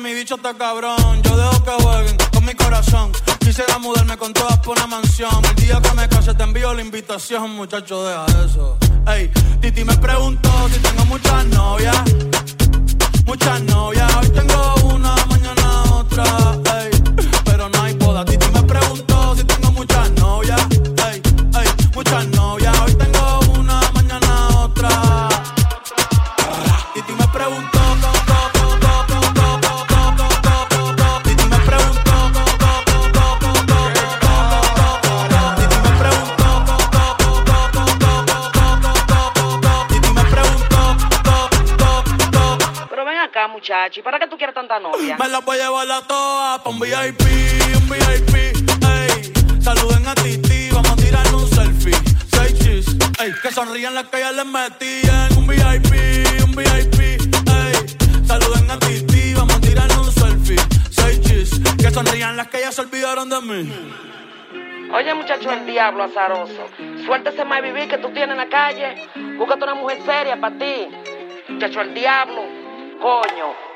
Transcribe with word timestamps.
mi 0.00 0.14
bicho 0.14 0.34
está 0.36 0.54
cabrón. 0.54 1.22
Yo 1.22 1.36
dejo 1.36 1.64
que 1.64 1.70
jueguen 1.82 2.16
con 2.32 2.44
mi 2.44 2.54
corazón. 2.54 3.12
Quisiera 3.40 3.78
mudarme 3.78 4.16
con 4.16 4.32
todas 4.32 4.58
por 4.58 4.76
una 4.76 4.86
mansión. 4.86 5.44
El 5.44 5.54
día 5.56 5.80
que 5.80 5.94
me 5.94 6.08
case 6.08 6.34
te 6.34 6.42
envío 6.42 6.74
la 6.74 6.82
invitación, 6.82 7.50
muchacho, 7.52 8.04
deja 8.04 8.26
eso. 8.44 8.76
Ey, 9.06 9.30
Titi 9.60 9.84
me 9.84 9.96
preguntó 9.96 10.50
si 10.72 10.78
tengo 10.80 11.04
muchas 11.06 11.46
novias. 11.46 11.96
Muchas 13.24 13.60
novias, 13.62 14.14
hoy 14.16 14.28
tengo 14.30 14.74
una, 14.84 15.14
mañana 15.26 15.95
Me 45.14 45.28
las 45.28 45.44
voy 45.44 45.58
a 45.58 45.64
llevar 45.64 45.90
a 45.90 46.02
todas 46.02 46.60
pa' 46.60 46.70
un 46.70 46.80
VIP, 46.80 47.22
un 47.76 47.88
VIP, 47.88 48.34
ey. 48.34 49.32
Saluden 49.62 50.06
a 50.06 50.14
Titi, 50.16 50.68
vamos 50.72 50.90
a 50.90 50.96
tirar 50.96 51.34
un 51.34 51.48
selfie. 51.48 51.94
Seis 52.32 52.58
chis, 52.58 52.86
ey. 53.20 53.32
Que 53.40 53.52
sonrían 53.52 53.94
las 53.94 54.06
que 54.06 54.18
ya 54.18 54.32
les 54.32 54.44
metí 54.44 55.02
en 55.04 55.38
un 55.38 55.46
VIP, 55.46 56.44
un 56.44 56.52
VIP, 56.52 57.00
ey. 57.00 58.26
Saluden 58.26 58.70
a 58.70 58.78
Titi, 58.80 59.34
vamos 59.34 59.54
a 59.54 59.60
tirar 59.60 59.90
un 59.98 60.12
selfie. 60.12 60.56
Seis 60.90 61.20
chis, 61.22 61.60
que 61.78 61.90
sonrían 61.90 62.36
las 62.36 62.48
que 62.48 62.60
ya 62.60 62.72
se 62.72 62.80
olvidaron 62.80 63.30
de 63.30 63.40
mí. 63.40 63.72
Oye, 64.92 65.14
muchacho, 65.14 65.50
el 65.52 65.66
diablo 65.66 66.04
azaroso. 66.04 66.66
Suéltese 67.04 67.44
más 67.44 67.62
vivir 67.62 67.88
que 67.88 67.98
tú 67.98 68.08
tienes 68.10 68.30
en 68.30 68.36
la 68.38 68.48
calle. 68.48 69.08
Búscate 69.38 69.64
una 69.64 69.74
mujer 69.74 69.98
seria 70.04 70.40
para 70.40 70.58
ti. 70.58 70.88
Muchacho, 71.48 71.80
el 71.80 71.94
diablo. 71.94 72.42
Coño. 73.00 73.75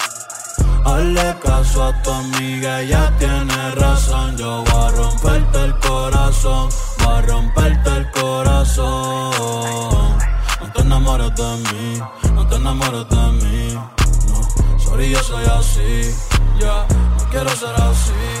Hazle 0.83 1.35
caso 1.43 1.83
a 1.83 2.01
tu 2.01 2.11
amiga, 2.11 2.81
ella 2.81 3.13
tiene 3.19 3.71
razón. 3.75 4.37
Yo 4.37 4.63
voy 4.63 4.83
a 4.83 4.89
romperte 4.89 5.65
el 5.65 5.79
corazón, 5.79 6.69
voy 6.99 7.13
a 7.13 7.21
romperte 7.21 7.89
el 7.97 8.11
corazón. 8.11 9.31
No 10.59 10.71
te 10.73 10.81
enamores 10.81 11.35
de 11.35 11.57
mí, 11.71 12.01
no 12.33 12.47
te 12.47 12.55
enamores 12.55 13.09
de 13.09 13.31
mí. 13.43 13.73
No, 13.73 14.79
sorry, 14.79 15.09
yo 15.11 15.23
soy 15.23 15.45
así. 15.45 16.15
Ya, 16.59 16.85
no 17.17 17.29
quiero 17.29 17.49
ser 17.49 17.75
así. 17.75 18.40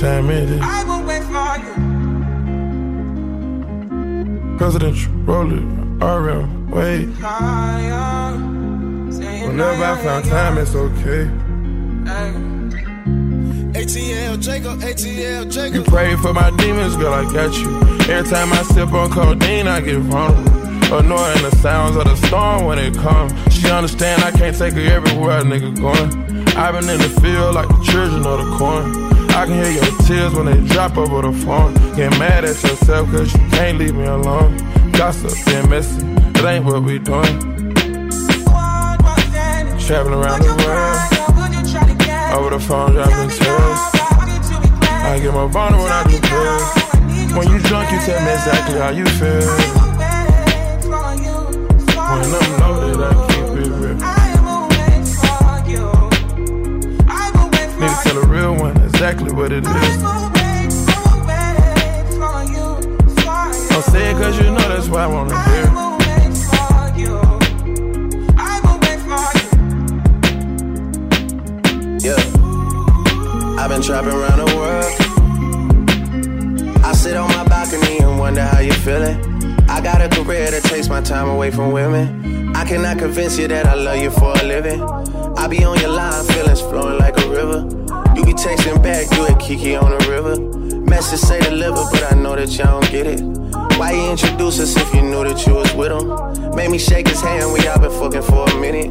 Time 0.00 0.30
it 0.30 0.48
is. 0.48 0.60
I 0.62 0.82
will 0.84 1.04
wait 1.06 1.22
for 1.24 1.58
you. 1.60 1.74
Presidential, 4.56 5.12
roll 5.24 5.52
it, 5.52 5.60
RM, 6.02 6.70
wait. 6.70 7.06
Whenever 9.46 9.84
I 9.84 9.96
find 10.02 10.24
time, 10.24 10.56
it's 10.56 10.74
okay. 10.74 11.28
ATL 13.78 14.40
Jacob, 14.40 14.80
ATL 14.80 15.52
Jacob. 15.52 15.74
You 15.74 15.82
pray 15.82 16.16
for 16.16 16.32
my 16.32 16.50
demons, 16.56 16.96
girl, 16.96 17.12
I 17.12 17.30
got 17.30 17.54
you. 17.58 17.78
Every 18.10 18.30
time 18.30 18.54
I 18.54 18.62
sip 18.62 18.92
on 18.94 19.10
codeine, 19.10 19.68
I 19.68 19.82
get 19.82 19.98
vulnerable. 19.98 20.50
Annoying 20.94 21.42
the 21.42 21.54
sounds 21.60 21.96
of 21.96 22.04
the 22.04 22.16
storm 22.26 22.64
when 22.64 22.78
it 22.78 22.94
comes. 22.96 23.32
She 23.54 23.70
understand 23.70 24.22
I 24.24 24.30
can't 24.30 24.56
take 24.56 24.72
her 24.74 24.80
everywhere 24.80 25.42
nigga 25.42 25.76
going. 25.78 26.10
I've 26.56 26.72
been 26.74 26.88
in 26.88 26.98
the 26.98 27.20
field 27.20 27.54
like 27.54 27.68
the 27.68 27.82
children 27.84 28.24
of 28.26 28.38
the 28.44 28.56
corn. 28.56 29.19
I 29.40 29.46
can 29.46 29.54
hear 29.54 29.72
your 29.72 29.96
tears 30.02 30.34
when 30.34 30.44
they 30.44 30.60
drop 30.68 30.98
over 30.98 31.22
the 31.22 31.32
phone. 31.32 31.72
Get 31.96 32.10
mad 32.18 32.44
at 32.44 32.62
yourself 32.62 33.10
cause 33.10 33.32
you 33.32 33.40
can't 33.48 33.78
leave 33.78 33.94
me 33.94 34.04
alone. 34.04 34.54
Gossip, 34.92 35.32
being 35.46 35.66
messy, 35.70 36.04
it 36.04 36.44
ain't 36.44 36.66
what 36.66 36.82
we 36.82 36.98
doing. 36.98 37.40
Traveling 39.80 40.20
around 40.20 40.42
the 40.42 40.52
world. 40.60 41.00
Over 42.36 42.50
the 42.50 42.60
phone, 42.60 42.92
dropping 42.92 43.30
tears. 43.30 43.80
I 45.08 45.18
get 45.22 45.32
more 45.32 45.48
vulnerable 45.48 45.84
when 45.84 45.92
I 45.92 46.04
do 46.04 46.20
pills. 46.20 47.32
When 47.34 47.48
you 47.48 47.60
drunk, 47.66 47.90
you 47.92 47.98
tell 48.00 48.20
me 48.22 48.32
exactly 48.34 48.78
how 48.78 48.90
you 48.90 49.06
feel. 49.06 49.40
When 52.10 52.34
I'm 52.34 52.59
exactly 59.10 59.34
what 59.34 59.50
it 59.50 59.66
is. 59.66 60.02
Don't 63.68 63.84
say 63.84 64.10
it 64.10 64.14
cause 64.14 64.38
you 64.38 64.50
know 64.50 64.68
that's 64.68 64.88
why 64.88 65.04
I 65.04 65.06
wanna 65.06 65.42
hear. 65.50 65.64
Yeah, 72.02 72.22
I've 73.58 73.68
been 73.68 73.82
trapping 73.82 74.12
around 74.12 74.38
the 74.38 74.46
world. 74.56 74.92
I 76.84 76.92
sit 76.92 77.16
on 77.16 77.28
my 77.28 77.44
balcony 77.44 77.98
and 77.98 78.18
wonder 78.18 78.42
how 78.42 78.60
you're 78.60 78.74
feeling. 78.74 79.18
I 79.68 79.80
got 79.80 80.00
a 80.00 80.08
career 80.08 80.50
that 80.50 80.62
takes 80.64 80.88
my 80.88 81.00
time 81.00 81.28
away 81.28 81.50
from 81.50 81.72
women. 81.72 82.54
I 82.56 82.64
cannot 82.64 82.98
convince 82.98 83.38
you 83.38 83.48
that 83.48 83.66
I 83.66 83.74
love 83.74 83.98
you 83.98 84.10
for 84.10 84.32
a 84.32 84.42
living. 84.44 84.80
I 85.36 85.48
be 85.48 85.64
on 85.64 85.78
your 85.80 85.90
line, 85.90 86.24
feelings 86.26 86.60
flowing 86.60 86.98
like 86.98 87.18
a 87.18 87.28
river. 87.28 87.79
You 88.20 88.26
be 88.26 88.32
texting 88.34 88.82
back, 88.82 89.10
you 89.16 89.24
and 89.24 89.40
Kiki 89.40 89.74
on 89.76 89.92
the 89.92 90.10
river. 90.10 90.38
Message 90.84 91.20
say 91.20 91.40
deliver, 91.40 91.82
but 91.90 92.12
I 92.12 92.14
know 92.14 92.36
that 92.36 92.50
y'all 92.50 92.78
don't 92.78 92.92
get 92.92 93.06
it. 93.06 93.22
Why 93.78 93.92
you 93.92 94.10
introduce 94.10 94.60
us 94.60 94.76
if 94.76 94.92
you 94.92 95.00
knew 95.00 95.24
that 95.24 95.46
you 95.46 95.54
was 95.54 95.72
with 95.72 95.90
him? 95.90 96.54
Made 96.54 96.70
me 96.70 96.78
shake 96.78 97.08
his 97.08 97.22
hand, 97.22 97.50
we 97.50 97.66
all 97.66 97.78
been 97.80 97.90
fucking 97.90 98.20
for 98.20 98.44
a 98.46 98.60
minute. 98.60 98.90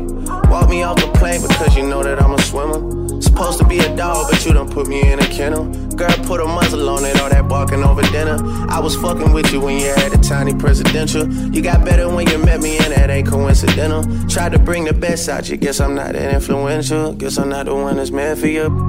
Walk 0.50 0.68
me 0.68 0.82
off 0.82 0.96
the 0.96 1.12
plane 1.14 1.44
because 1.44 1.78
you 1.78 1.86
know 1.88 2.02
that 2.02 2.20
I'm 2.20 2.34
a 2.34 2.42
swimmer. 2.42 3.22
Supposed 3.22 3.60
to 3.60 3.66
be 3.66 3.78
a 3.78 3.96
dog, 3.96 4.32
but 4.32 4.44
you 4.44 4.52
done 4.52 4.68
put 4.68 4.88
me 4.88 5.12
in 5.12 5.20
a 5.20 5.28
kennel. 5.28 5.66
Girl, 5.90 6.10
put 6.24 6.42
a 6.42 6.46
muzzle 6.46 6.90
on 6.90 7.06
it, 7.06 7.22
all 7.22 7.30
that 7.30 7.48
barking 7.48 7.84
over 7.84 8.02
dinner. 8.02 8.40
I 8.68 8.80
was 8.80 8.96
fucking 8.96 9.32
with 9.32 9.54
you 9.54 9.62
when 9.62 9.78
you 9.78 9.90
had 9.94 10.12
a 10.12 10.18
tiny 10.18 10.56
presidential. 10.56 11.32
You 11.54 11.62
got 11.62 11.86
better 11.86 12.10
when 12.10 12.28
you 12.30 12.40
met 12.40 12.62
me, 12.62 12.80
and 12.80 12.94
that 12.94 13.12
ain't 13.12 13.28
coincidental. 13.28 14.02
Tried 14.28 14.54
to 14.54 14.60
bring 14.60 14.86
the 14.86 14.94
best 14.94 15.30
out 15.30 15.50
you, 15.50 15.58
guess 15.58 15.80
I'm 15.80 15.94
not 15.94 16.14
that 16.14 16.34
influential. 16.34 17.14
Guess 17.14 17.38
I'm 17.38 17.50
not 17.50 17.68
the 17.68 17.76
one 17.76 17.98
that's 17.98 18.10
meant 18.10 18.40
for 18.40 18.48
you. 18.48 18.89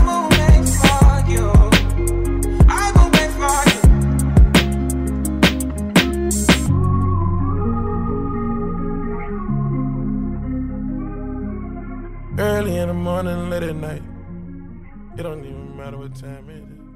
Early 12.39 12.77
in 12.77 12.89
the 12.89 12.95
morning, 12.95 13.49
late 13.51 13.63
at 13.63 13.77
night. 13.77 14.03
It 15.17 15.23
don't 15.23 15.45
even 15.45 15.77
matter 15.77 15.97
what 15.97 16.15
time 16.15 16.49
it 16.51 16.63
is. 16.63 16.96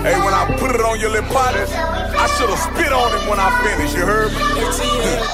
Hey, 0.02 0.18
when 0.24 0.34
I 0.34 0.56
put 0.58 0.74
it 0.74 0.80
on 0.80 0.98
your 0.98 1.10
lip 1.10 1.24
potty, 1.26 1.60
I 2.22 2.30
should've 2.38 2.54
spit 2.54 2.92
on 2.94 3.10
him 3.18 3.26
when 3.26 3.40
I 3.42 3.50
finished, 3.66 3.98
you 3.98 4.06
heard 4.06 4.30
me? 4.30 4.38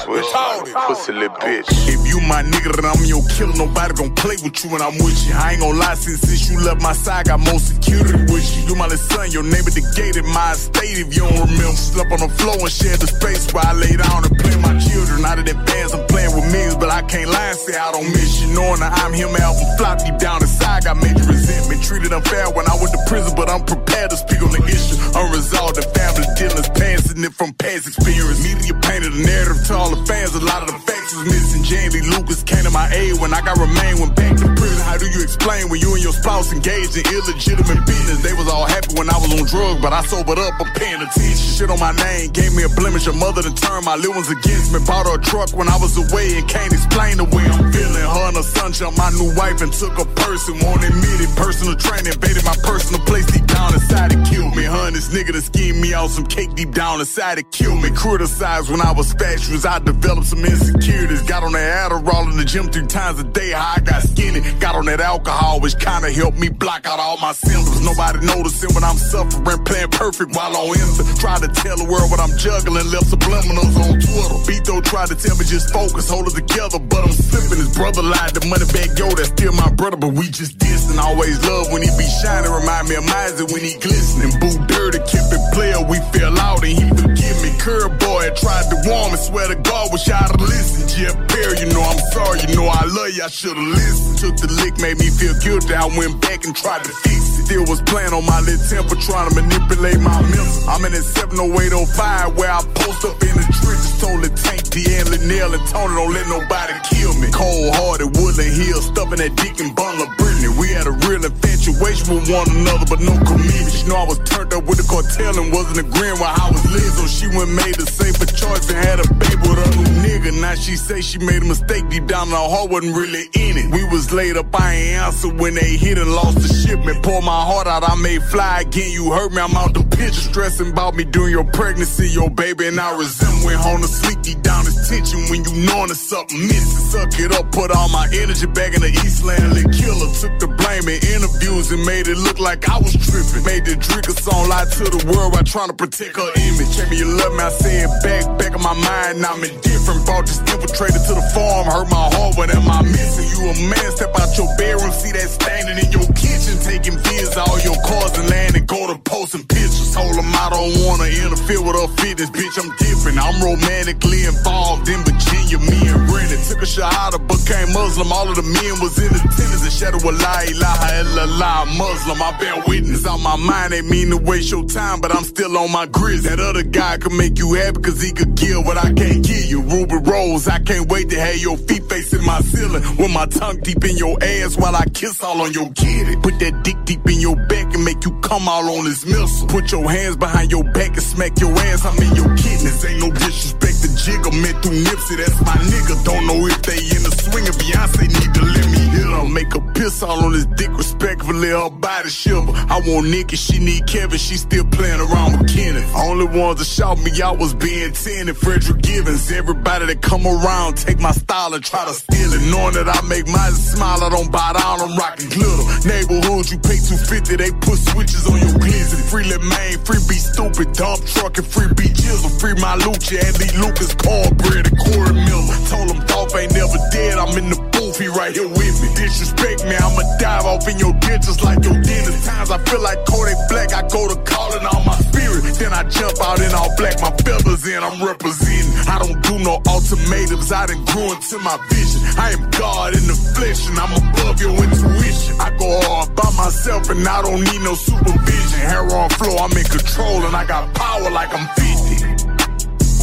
Like 0.09 0.73
pussy 0.89 1.13
little 1.13 1.37
bitch. 1.37 1.69
If 1.85 2.01
you 2.09 2.17
my 2.25 2.41
nigga, 2.41 2.73
then 2.73 2.85
I'm 2.89 2.97
your 3.05 3.21
killer. 3.29 3.53
Nobody 3.53 3.93
gon' 3.93 4.15
play 4.17 4.41
with 4.41 4.57
you 4.65 4.73
when 4.73 4.81
I'm 4.81 4.97
with 4.97 5.21
you. 5.27 5.37
I 5.37 5.53
ain't 5.53 5.61
gon' 5.61 5.77
lie, 5.77 5.93
since, 5.93 6.21
since 6.21 6.49
you 6.49 6.57
left 6.65 6.81
my 6.81 6.93
side, 6.93 7.29
I 7.29 7.37
got 7.37 7.45
more 7.45 7.59
security 7.61 8.17
with 8.33 8.41
you. 8.57 8.73
You 8.73 8.75
my 8.75 8.89
little 8.89 9.05
son, 9.05 9.29
your 9.29 9.45
name 9.45 9.69
at 9.69 9.77
the 9.77 9.85
gate 9.93 10.17
at 10.17 10.25
my 10.25 10.57
estate. 10.57 10.97
If 10.97 11.13
you 11.13 11.29
don't 11.29 11.45
remember, 11.45 11.77
slept 11.77 12.09
on 12.09 12.25
the 12.25 12.31
floor 12.41 12.57
and 12.57 12.73
shared 12.73 12.99
the 13.05 13.07
space 13.07 13.45
where 13.53 13.65
I 13.69 13.73
lay 13.77 13.93
down 13.93 14.25
and 14.25 14.33
play 14.41 14.57
my 14.57 14.73
children. 14.81 15.21
Out 15.29 15.37
of 15.37 15.45
that 15.45 15.61
bands, 15.69 15.93
I'm 15.93 16.01
playing 16.09 16.33
with 16.33 16.49
millions, 16.49 16.81
but 16.81 16.89
I 16.89 17.05
can't 17.05 17.29
lie 17.29 17.53
and 17.53 17.59
say 17.61 17.77
I 17.77 17.93
don't 17.93 18.09
miss 18.09 18.41
you. 18.41 18.49
Knowing 18.57 18.81
that 18.81 18.97
I'm 19.05 19.13
him, 19.13 19.29
album 19.37 19.69
flop 19.77 20.01
deep 20.01 20.17
down 20.17 20.41
inside, 20.41 20.89
got 20.89 20.97
major 20.97 21.21
resentment. 21.21 21.85
Treated 21.85 22.13
unfair 22.13 22.49
when 22.49 22.65
I 22.65 22.73
went 22.81 22.97
to 22.97 23.01
prison, 23.05 23.33
but 23.37 23.49
I'm 23.49 23.61
prepared 23.61 24.09
to 24.09 24.17
speak 24.17 24.41
on 24.41 24.49
the 24.49 24.61
issue. 24.65 24.97
Unresolved 25.13 25.77
and 25.77 25.89
family 25.93 26.25
dealings, 26.33 26.69
passing 26.79 27.23
it 27.23 27.33
from 27.35 27.51
past 27.59 27.85
experience. 27.91 28.39
Media 28.39 28.73
painted 28.79 29.11
a 29.11 29.21
narrative 29.21 29.59
to 29.67 29.75
all 29.75 29.91
the 29.91 29.99
fans. 30.07 30.33
A 30.33 30.39
lot 30.39 30.63
of 30.63 30.71
the 30.71 30.79
facts 30.87 31.11
was 31.13 31.27
missing. 31.27 31.63
Jamie 31.67 32.01
Lucas 32.07 32.41
came 32.41 32.63
to 32.63 32.71
my 32.71 32.87
aid 32.95 33.19
when 33.19 33.35
I 33.35 33.43
got 33.43 33.59
remain 33.59 33.99
went 33.99 34.15
back 34.15 34.39
to 34.39 34.47
prison. 34.55 34.81
How 34.87 34.97
do 34.97 35.05
you 35.11 35.21
explain 35.21 35.67
when 35.69 35.83
you 35.83 35.93
and 35.93 36.01
your 36.01 36.15
spouse 36.15 36.55
engaged 36.55 36.95
in 36.95 37.03
illegitimate 37.11 37.83
business? 37.85 38.23
They 38.23 38.33
was 38.33 38.47
all 38.47 38.65
happy 38.65 38.95
when 38.95 39.11
I 39.11 39.17
was 39.19 39.29
on 39.35 39.45
drugs, 39.45 39.81
but 39.83 39.91
I 39.91 40.01
sobered 40.07 40.39
up. 40.39 40.55
I'm 40.57 40.71
paying 40.73 41.03
attention. 41.03 41.35
Shit 41.35 41.69
on 41.69 41.79
my 41.79 41.91
name 41.91 42.31
gave 42.31 42.55
me 42.55 42.63
a 42.63 42.71
blemish. 42.71 43.05
Your 43.05 43.19
mother 43.19 43.43
to 43.43 43.53
turn 43.53 43.83
my 43.83 43.99
little 43.99 44.15
ones 44.15 44.31
against 44.31 44.71
me. 44.71 44.79
Bought 44.87 45.05
her 45.05 45.19
a 45.19 45.21
truck 45.21 45.51
when 45.51 45.67
I 45.67 45.77
was 45.77 45.99
away 45.99 46.39
and 46.39 46.47
can't 46.47 46.71
explain 46.71 47.19
the 47.19 47.27
way 47.27 47.43
I'm 47.43 47.67
feeling. 47.75 48.07
Her 48.07 48.31
and 48.31 48.37
her 48.39 48.47
son 48.47 48.71
jumped 48.71 48.97
my 48.97 49.11
new 49.11 49.35
wife 49.35 49.61
and 49.61 49.71
took 49.73 49.99
a 49.99 50.07
person. 50.29 50.53
Won't 50.61 50.83
admit 50.85 51.19
it. 51.25 51.31
Personal 51.35 51.75
training 51.75 52.13
invaded 52.13 52.45
my 52.45 52.55
personal 52.61 53.01
place 53.05 53.25
deep 53.25 53.47
down 53.47 53.73
inside 53.73 54.11
to 54.11 54.19
kill 54.29 54.49
me. 54.53 54.65
And 54.65 54.95
this 54.95 55.09
nigga 55.09 55.33
to 55.33 55.41
scheme 55.41 55.81
me 55.81 55.93
out 55.93 56.09
some 56.09 56.25
cake 56.25 56.53
deep 56.53 56.71
down 56.71 56.99
inside 56.99 57.35
to 57.41 57.43
kill 57.43 57.75
me. 57.75 57.89
Criticized 57.89 58.69
when 58.69 58.81
I 58.81 58.91
was 58.91 59.11
fatuous. 59.13 59.65
I 59.65 59.79
developed 59.79 60.27
some 60.27 60.45
insecurities. 60.45 61.23
Got 61.23 61.43
on 61.43 61.53
that 61.53 61.89
Adderall 61.89 62.29
in 62.31 62.37
the 62.37 62.45
gym 62.45 62.69
three 62.69 62.85
times 62.85 63.19
a 63.19 63.23
day. 63.23 63.51
How 63.51 63.73
I 63.77 63.79
got 63.81 64.03
skinny. 64.03 64.41
Got 64.59 64.75
on 64.75 64.85
that 64.85 65.01
alcohol, 65.01 65.59
which 65.59 65.77
kinda 65.79 66.11
helped 66.11 66.37
me 66.37 66.49
block 66.49 66.85
out 66.85 66.99
all 66.99 67.17
my 67.17 67.33
symptoms. 67.33 67.81
Nobody 67.81 68.19
noticing 68.25 68.73
when 68.75 68.83
I'm 68.83 68.97
suffering. 68.97 69.63
Playing 69.65 69.89
perfect 69.89 70.35
while 70.35 70.55
on 70.55 70.77
Insta. 70.77 71.03
Tried 71.19 71.41
to 71.41 71.49
tell 71.49 71.77
the 71.77 71.85
world 71.85 72.11
what 72.11 72.19
I'm 72.19 72.37
juggling. 72.37 72.85
Left 72.93 73.09
subliminals 73.09 73.73
on 73.81 73.97
Twitter. 73.97 74.37
Beto 74.45 74.83
tried 74.83 75.09
to 75.09 75.15
tell 75.15 75.35
me 75.37 75.45
just 75.45 75.73
focus, 75.73 76.09
hold 76.09 76.27
it 76.27 76.35
together. 76.35 76.77
But 76.77 77.01
I'm 77.05 77.11
slipping. 77.11 77.57
His 77.57 77.73
brother 77.75 78.03
lied. 78.03 78.33
The 78.37 78.45
money 78.45 78.65
back, 78.69 78.93
yo, 78.97 79.09
that's 79.09 79.29
still 79.29 79.53
my 79.53 79.69
brother. 79.73 79.97
But 79.97 80.18
we 80.19 80.27
just 80.27 80.59
distant. 80.59 80.99
Always 80.99 81.39
love 81.47 81.71
when 81.71 81.81
he 81.81 81.87
be 81.95 82.03
shining. 82.19 82.51
Remind 82.51 82.89
me 82.89 82.95
of 82.95 83.05
Miser 83.07 83.47
when 83.47 83.63
he 83.63 83.79
glistening. 83.79 84.35
Boo 84.43 84.51
dirty, 84.67 84.99
kept 85.07 85.31
it 85.31 85.43
player. 85.55 85.79
We 85.87 85.97
fell 86.11 86.37
out 86.37 86.59
and 86.61 86.75
he 86.75 86.85
forgive 86.91 87.37
me. 87.41 87.55
Curb 87.57 87.97
boy 87.97 88.27
tried 88.35 88.67
to 88.67 88.77
warn. 88.83 89.08
Swear 89.19 89.47
to 89.49 89.55
God, 89.55 89.91
wish 89.91 90.07
I'd 90.07 90.31
have 90.31 90.39
listened. 90.39 90.89
Jeff 90.89 91.15
Perry, 91.27 91.59
you 91.59 91.67
know 91.75 91.83
I'm 91.83 91.99
sorry. 92.15 92.39
You 92.47 92.55
know 92.55 92.67
I 92.71 92.87
love 92.87 93.11
you. 93.11 93.23
I 93.23 93.27
should've 93.27 93.57
listened. 93.57 94.17
Took 94.17 94.35
the 94.39 94.47
lick, 94.63 94.79
made 94.79 94.97
me 94.97 95.11
feel 95.11 95.35
guilty. 95.43 95.75
I 95.75 95.85
went 95.99 96.21
back 96.21 96.45
and 96.45 96.55
tried 96.55 96.83
to 96.87 96.93
fix 97.03 97.39
it. 97.39 97.45
Still 97.49 97.65
was 97.67 97.81
playing 97.83 98.13
on 98.13 98.25
my 98.25 98.39
little 98.39 98.63
temper, 98.63 98.95
trying 98.95 99.27
to 99.27 99.33
manipulate 99.35 99.99
my 99.99 100.21
mental. 100.23 100.69
I'm 100.71 100.85
in 100.85 100.93
that 100.95 101.03
70805 101.03 102.37
where 102.37 102.51
I 102.51 102.63
post 102.79 103.03
up 103.03 103.19
in 103.19 103.35
the 103.35 103.45
trenches. 103.59 103.91
Told 103.99 104.23
the 104.23 104.31
tank, 104.31 104.63
Deanne, 104.71 105.11
Linnell, 105.11 105.51
and 105.51 105.65
Tony, 105.67 105.91
don't 105.99 106.13
let 106.15 106.27
nobody 106.31 106.77
kill 106.87 107.11
me. 107.19 107.27
Cold 107.35 107.75
hearted, 107.75 108.15
Woodland 108.15 108.55
Hill, 108.55 108.79
stuffing 108.79 109.19
that 109.19 109.35
dick 109.35 109.59
and 109.59 109.75
bundle 109.75 110.07
of 110.07 110.15
Brittany. 110.15 110.53
We 110.55 110.71
had 110.71 110.87
a 110.87 110.95
real 111.03 111.19
infatuation 111.19 112.07
with 112.15 112.31
one 112.31 112.47
another, 112.53 112.87
but 112.87 113.03
no 113.03 113.11
commitment. 113.27 113.75
You 113.75 113.91
know 113.91 113.99
I 113.99 114.07
was 114.07 114.21
turned 114.23 114.53
up 114.53 114.63
with 114.63 114.79
the 114.79 114.87
cartel 114.87 115.35
and 115.35 115.51
wasn't 115.51 115.83
agreeing 115.83 116.15
with 116.15 116.31
how 116.31 116.47
I 116.47 116.55
was 116.55 116.63
living. 116.69 116.95
So 116.95 117.09
she 117.09 117.27
went 117.33 117.51
made 117.51 117.75
a 117.81 117.85
safer 117.89 118.29
choice 118.29 118.69
and 118.69 118.77
had 118.77 119.01
a 119.01 119.08
baby 119.09 119.41
with 119.41 119.59
a 119.59 119.69
new 119.77 119.89
nigga. 120.03 120.41
Now 120.41 120.55
she 120.55 120.75
say 120.75 121.01
she 121.01 121.17
made 121.19 121.41
a 121.41 121.45
mistake 121.45 121.87
deep 121.89 122.05
down 122.07 122.27
in 122.27 122.33
her 122.33 122.37
heart, 122.37 122.69
wasn't 122.69 122.95
really 122.95 123.25
in 123.33 123.57
it. 123.57 123.71
We 123.73 123.83
was 123.89 124.11
laid 124.11 124.37
up, 124.37 124.47
I 124.53 124.73
ain't 124.73 125.01
answer 125.01 125.29
when 125.33 125.55
they 125.55 125.77
hit 125.77 125.97
and 125.97 126.11
lost 126.11 126.39
the 126.39 126.53
shipment. 126.53 127.03
Pour 127.03 127.21
my 127.21 127.41
heart 127.45 127.67
out, 127.67 127.83
I 127.83 127.95
may 127.95 128.19
fly 128.19 128.61
again. 128.61 128.91
You 128.91 129.11
hurt 129.11 129.31
me, 129.31 129.41
I'm 129.41 129.55
out 129.55 129.73
the 129.73 129.83
picture. 129.83 130.13
Stressing 130.29 130.71
about 130.71 130.95
me 130.95 131.03
during 131.03 131.31
your 131.31 131.45
pregnancy, 131.45 132.09
your 132.09 132.29
baby, 132.29 132.67
and 132.67 132.79
I 132.79 132.95
went 133.43 133.59
home 133.59 133.81
to 133.81 133.87
sleep 133.87 134.21
deep 134.21 134.41
down 134.41 134.65
this 134.65 134.89
tension 134.89 135.19
when 135.29 135.43
you 135.45 135.53
knowing 135.65 135.87
there's 135.87 136.01
something 136.01 136.39
missing. 136.39 136.85
Suck 136.89 137.13
it 137.19 137.31
up, 137.31 137.51
put 137.51 137.71
all 137.71 137.89
my 137.89 138.07
energy 138.11 138.47
back 138.47 138.73
in 138.73 138.81
the 138.81 138.91
Eastland. 139.05 139.53
Lit 139.53 139.69
killer 139.71 140.09
took 140.17 140.33
the 140.39 140.47
blame 140.47 140.87
in 140.89 140.99
interviews 141.15 141.71
and 141.71 141.85
made 141.85 142.07
it 142.07 142.17
look 142.17 142.39
like 142.39 142.67
I 142.69 142.77
was 142.79 142.93
tripping. 142.97 143.43
Made 143.45 143.65
the 143.65 143.75
drink 143.77 144.07
a 144.07 144.15
song 144.17 144.49
lie 144.49 144.65
to 144.65 144.83
the 144.89 145.01
world 145.11 145.33
while 145.33 145.43
trying 145.43 145.69
to 145.69 145.77
protect 145.77 146.17
her 146.17 146.31
image. 146.35 146.71
Tell 146.75 146.89
me 146.89 146.97
you 146.97 147.09
love 147.09 147.33
me, 147.37 147.43
I 147.43 147.51
say 147.51 147.75
it 147.85 147.91
back, 148.03 148.23
back 148.39 148.53
of 148.55 148.61
my 148.61 148.73
mind. 148.73 149.23
I'm 149.25 149.43
indifferent. 149.43 150.05
Brought 150.05 150.25
this 150.25 150.41
infiltrator 150.49 151.01
to 151.09 151.13
the 151.15 151.25
farm, 151.33 151.65
hurt 151.65 151.89
my 151.89 152.07
heart. 152.13 152.37
What 152.37 152.49
am 152.53 152.67
I 152.69 152.81
missing? 152.83 153.27
You 153.37 153.51
a 153.51 153.55
man, 153.69 153.89
step 153.93 154.13
out 154.17 154.31
your 154.37 154.49
bedroom, 154.57 154.91
see 154.91 155.13
that 155.13 155.29
standing 155.29 155.77
in 155.77 155.89
your 155.91 156.07
kitchen, 156.13 156.57
taking 156.65 156.97
vids 156.97 157.37
all 157.37 157.59
your 157.61 157.77
cars 157.85 158.17
and 158.17 158.29
land 158.29 158.55
and 158.55 158.67
go 158.67 158.89
to 158.89 158.97
posting 159.05 159.45
pictures. 159.45 159.93
Told 159.93 160.13
them 160.15 160.29
I 160.33 160.49
don't 160.49 160.73
wanna 160.85 161.09
interfere 161.09 161.61
with 161.61 161.77
her 161.77 161.89
fitness, 162.01 162.29
bitch. 162.29 162.55
I'm 162.57 162.69
different. 162.77 163.17
I'm 163.29 163.43
romantically 163.43 164.25
involved 164.25 164.89
in 164.89 165.03
Virginia. 165.05 165.59
Me 165.59 165.77
and 165.85 166.07
Brennan 166.09 166.41
took 166.49 166.65
a 166.65 166.65
shahada, 166.65 167.21
became 167.29 167.71
Muslim. 167.73 168.11
All 168.11 168.27
of 168.27 168.35
the 168.35 168.41
men 168.41 168.81
was 168.81 168.97
in 168.97 169.05
attendance. 169.05 169.61
The 169.61 169.69
shadow 169.69 169.97
of 169.97 170.17
la 170.17 170.41
ilaha 170.49 170.89
illallah, 171.05 171.77
Muslim. 171.77 172.17
I 172.23 172.31
bear 172.39 172.63
witness 172.65 173.05
on 173.05 173.21
my 173.21 173.35
mind. 173.35 173.73
Ain't 173.73 173.87
mean 173.87 174.09
to 174.09 174.17
waste 174.17 174.49
your 174.49 174.65
time, 174.65 174.99
but 174.99 175.13
I'm 175.13 175.23
still 175.23 175.55
on 175.59 175.71
my 175.71 175.85
grizz. 175.85 176.23
That 176.23 176.39
other 176.39 176.63
guy 176.63 176.97
could 176.97 177.13
make 177.13 177.37
you 177.37 177.53
happy 177.53 177.79
cause 177.81 178.01
he 178.01 178.11
could 178.13 178.33
give 178.33 178.65
what 178.65 178.77
I 178.77 178.91
can't 178.93 179.21
give 179.23 179.45
you. 179.45 179.61
Ruby 179.61 179.97
Rose, 180.09 180.47
I 180.47 180.57
can't 180.57 180.89
wait 180.89 181.09
to 181.11 181.19
have 181.19 181.37
your 181.37 181.57
feet 181.57 181.83
facing 181.85 182.25
my 182.25 182.41
ceiling. 182.41 182.81
With 182.97 183.13
my 183.13 183.27
tongue 183.27 183.59
deep 183.61 183.85
in 183.85 183.95
your 183.95 184.17
ass 184.23 184.57
while 184.57 184.75
I 184.75 184.85
kiss 184.95 185.21
all 185.21 185.39
on 185.41 185.53
your 185.53 185.69
kitty. 185.73 186.15
Put 186.15 186.39
that 186.39 186.63
dick 186.63 186.77
deep 186.85 187.05
in 187.05 187.19
your 187.19 187.35
back 187.45 187.75
and 187.75 187.85
make 187.85 188.03
you 188.05 188.19
come 188.21 188.49
all 188.49 188.65
on 188.79 188.85
this 188.85 189.05
missile. 189.05 189.47
Put 189.47 189.71
your 189.71 189.87
hands 189.87 190.17
behind 190.17 190.49
your 190.49 190.63
back 190.73 190.97
and 190.97 191.03
smack 191.03 191.39
your 191.39 191.53
ass. 191.69 191.85
I'm 191.85 191.97
in 192.01 192.15
your 192.15 192.35
kidneys. 192.35 192.85
Ain't 192.85 192.99
no 193.01 193.18
disrespect 193.19 193.77
to 193.83 193.89
Jigga. 193.99 194.31
Met 194.41 194.55
through 194.63 194.79
Nipsey, 194.79 195.17
that's 195.19 195.39
my 195.41 195.57
nigga. 195.67 195.93
Don't 196.03 196.25
know 196.25 196.39
if 196.47 196.61
they 196.63 196.79
in 196.79 197.01
the 197.03 197.11
swing 197.11 197.47
of 197.47 197.55
Beyonce 197.59 198.07
need 198.07 198.33
to 198.33 198.43
let 198.43 198.65
me 198.71 198.81
hit 198.95 199.07
her. 199.07 199.27
Make 199.29 199.53
a 199.55 199.61
piss 199.75 200.01
all 200.01 200.25
on 200.25 200.33
this 200.33 200.45
dick 200.57 200.71
respectfully. 200.75 201.49
Her 201.49 201.69
body 201.69 202.09
shiver. 202.09 202.51
I 202.55 202.81
want 202.87 203.09
Nikki, 203.09 203.35
she 203.35 203.59
need 203.59 203.85
Kevin. 203.87 204.17
She 204.17 204.35
still 204.37 204.65
playing 204.65 204.99
around 204.99 205.39
with 205.39 205.53
Kenneth. 205.53 205.91
Only 205.95 206.25
ones 206.25 206.59
that 206.59 206.65
shout 206.65 206.97
me 206.99 207.11
out 207.21 207.37
was 207.37 207.53
being 207.53 207.91
10 207.93 208.29
and 208.29 208.37
Frederick 208.37 208.81
Givens. 208.81 209.31
Everybody 209.31 209.85
that 209.87 210.01
come 210.01 210.25
around 210.25 210.77
take 210.77 210.99
my 210.99 211.11
style 211.11 211.53
and 211.53 211.63
try 211.63 211.85
to 211.85 211.93
steal 211.93 212.33
it. 212.33 212.41
Knowing 212.51 212.73
that 212.73 212.87
I 212.87 213.01
make 213.07 213.27
mine 213.27 213.51
smile, 213.51 214.03
I 214.03 214.09
don't 214.09 214.31
buy 214.31 214.53
down, 214.53 214.81
I'm 214.81 214.95
rocking 214.97 215.29
glitter. 215.29 215.65
Neighborhood, 215.87 216.49
you 216.49 216.57
pay 216.59 216.79
250, 216.79 217.35
they 217.35 217.51
put 217.59 217.77
switches 217.77 218.25
on 218.27 218.39
your 218.39 218.55
glizzy. 218.59 218.97
Free 219.09 219.25
Lil 219.25 219.43
Main, 219.43 219.77
free 219.83 219.99
be 220.07 220.15
stupid, 220.59 220.75
dump 220.75 221.05
truck 221.05 221.37
and 221.37 221.47
free 221.47 221.67
be 221.67 221.89
jizzle. 221.89 222.39
Free 222.39 222.53
my 222.55 222.75
Lucha, 222.77 223.23
Andy 223.23 223.57
Lucas, 223.57 223.93
cornbread 223.95 224.67
and 224.67 224.77
Corey 224.77 225.13
Miller. 225.13 225.55
Told 225.67 225.91
him 225.91 226.05
Dolph 226.05 226.35
ain't 226.35 226.53
never 226.53 226.77
dead, 226.91 227.17
I'm 227.17 227.37
in 227.37 227.49
the 227.49 227.78
he 227.99 228.07
right 228.07 228.33
here 228.33 228.47
with 228.47 228.75
me. 228.81 228.87
Disrespect 228.95 229.65
me, 229.67 229.75
I'ma 229.75 230.03
dive 230.17 230.45
off 230.45 230.67
in 230.67 230.79
your 230.79 230.93
ditches 231.03 231.43
like 231.43 231.63
your 231.63 231.75
dentist. 231.75 232.25
Times 232.25 232.51
I 232.51 232.57
feel 232.63 232.81
like 232.81 233.03
Kodak 233.05 233.37
Black, 233.49 233.73
I 233.75 233.83
go 233.87 234.07
to 234.07 234.15
calling 234.23 234.65
on 234.65 234.85
my 234.85 234.95
spirit. 235.11 235.43
Then 235.59 235.73
I 235.73 235.83
jump 235.83 236.15
out 236.23 236.39
in 236.39 236.51
all 236.55 236.71
black, 236.77 237.01
my 237.01 237.11
feathers 237.11 237.67
in, 237.67 237.83
I'm 237.83 237.99
representing. 237.99 238.71
I 238.87 238.99
don't 238.99 239.19
do 239.21 239.39
no 239.43 239.59
ultimatums, 239.67 240.51
I 240.51 240.65
done 240.67 240.83
grew 240.85 241.11
into 241.11 241.37
my 241.43 241.59
vision. 241.69 242.01
I 242.17 242.31
am 242.31 242.49
God 242.51 242.95
in 242.95 243.03
the 243.03 243.17
flesh, 243.35 243.67
and 243.67 243.77
I'm 243.77 243.91
above 243.91 244.39
your 244.39 244.55
intuition. 244.55 245.35
I 245.39 245.51
go 245.59 245.67
hard 245.83 246.15
by 246.15 246.29
myself, 246.39 246.89
and 246.89 247.03
I 247.05 247.21
don't 247.21 247.43
need 247.43 247.61
no 247.61 247.75
supervision. 247.75 248.59
Hair 248.63 248.87
on 248.95 249.09
floor, 249.19 249.43
I'm 249.43 249.51
in 249.51 249.67
control, 249.67 250.23
and 250.23 250.35
I 250.35 250.45
got 250.45 250.73
power 250.73 251.11
like 251.11 251.29
I'm 251.35 251.47
50. 251.59 252.23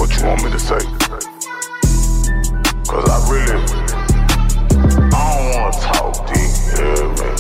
What 0.01 0.09
you 0.17 0.25
want 0.25 0.45
me 0.45 0.51
to 0.51 0.61
say? 0.61 0.81
Cause 2.87 3.09
I 3.11 3.19
really, 3.29 3.86
wanna 5.67 5.81
talk, 5.81 6.15
D. 6.29 6.33
Yeah, 6.79 7.15
man. 7.19 7.37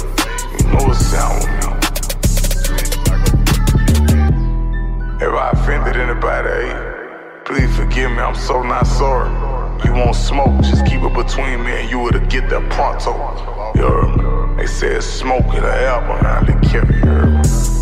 You 0.58 0.66
know 0.72 0.92
sound 0.94 1.44
I 5.36 5.50
offended 5.52 5.96
anybody, 5.96 6.72
please 7.44 7.74
forgive 7.76 8.10
me. 8.10 8.18
I'm 8.18 8.34
so 8.34 8.62
not 8.62 8.86
sorry. 8.86 9.30
You 9.84 9.92
won't 9.92 10.16
smoke, 10.16 10.60
just 10.62 10.84
keep 10.86 11.02
it 11.02 11.14
between 11.14 11.64
me 11.64 11.72
and 11.72 11.90
you 11.90 12.00
to 12.10 12.20
get 12.20 12.48
that 12.50 12.68
pronto. 12.70 13.14
You? 13.76 14.56
They 14.56 14.66
said 14.66 15.02
smoke 15.02 15.46
in 15.54 15.62
the 15.62 15.72
you 17.04 17.10
heard 17.10 17.32
me? 17.32 17.75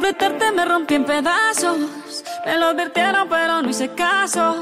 Completarte 0.00 0.50
me 0.52 0.64
rompí 0.64 0.94
en 0.94 1.04
pedazos. 1.04 1.76
Me 2.46 2.56
lo 2.56 2.68
advirtieron, 2.68 3.28
pero 3.28 3.60
no 3.60 3.68
hice 3.68 3.90
caso. 3.90 4.56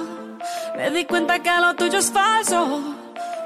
Me 0.77 0.91
di 0.91 1.05
cuenta 1.05 1.39
que 1.39 1.51
lo 1.61 1.75
tuyo 1.75 1.99
es 1.99 2.11
falso. 2.11 2.97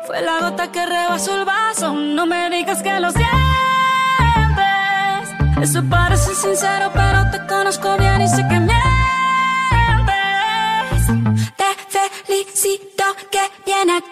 Fue 0.07 0.22
la 0.22 0.38
gota 0.40 0.72
que 0.72 0.87
rebasó 0.87 1.38
el 1.38 1.44
vaso. 1.44 1.92
No 1.92 2.24
me 2.24 2.48
digas 2.48 2.83
que 2.83 2.98
lo 2.98 3.11
sientes. 3.11 3.28
Eso 5.61 5.83
parece 5.90 6.35
sincero, 6.35 6.90
pero 6.94 7.31
te 7.31 7.46
conozco 7.46 7.98
bien 7.98 8.22
y 8.22 8.28
sé 8.28 8.42
que 8.48 8.59
mientes. 8.59 8.72
Te 11.59 11.66
felicito 11.90 13.05
que 13.31 13.42
bien 13.66 13.90
actúas. 13.90 14.12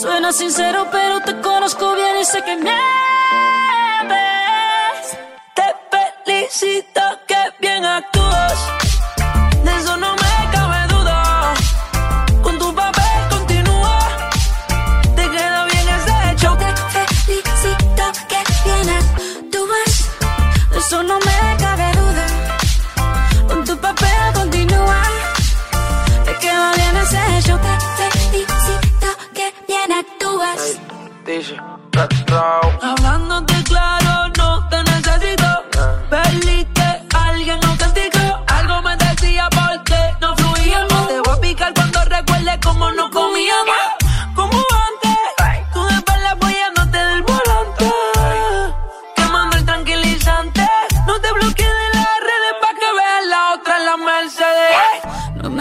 Suena 0.00 0.32
sincero, 0.32 0.88
pero 0.90 1.20
te 1.20 1.38
conozco 1.42 1.94
bien 1.94 2.16
y 2.22 2.24
sé 2.24 2.40
que 2.40 2.56
mientes. 2.56 4.39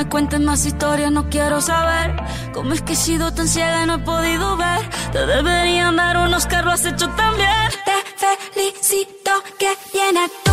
Cuentes 0.10 0.40
más 0.40 0.66
historias, 0.66 1.12
no 1.12 1.30
quiero 1.30 1.62
saber 1.62 2.16
cómo 2.54 2.74
es 2.74 2.82
que 2.82 2.94
he 2.94 2.96
sido 2.96 3.32
tan 3.34 3.48
ciega 3.48 3.84
y 3.84 3.88
no 3.88 3.96
he 3.96 4.00
podido 4.00 4.58
ver. 4.58 4.90
Te 5.12 5.26
deberían 5.26 5.96
dar 5.96 6.18
unos 6.18 6.48
lo 6.64 6.72
has 6.72 6.86
hecho 6.86 7.10
también. 7.10 7.70
Te 7.86 8.38
felicito 8.54 9.32
que 9.58 9.70
bien 9.94 10.18
actúas. 10.18 10.49